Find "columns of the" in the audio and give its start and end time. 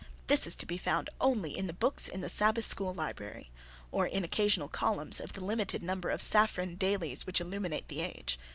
4.67-5.45